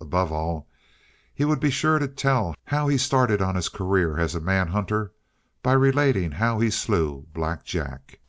[0.00, 0.68] Above all,
[1.34, 4.40] he would be sure to tell how he had started on his career as a
[4.40, 5.10] manhunter
[5.64, 8.20] by relating how he slew Black Jack.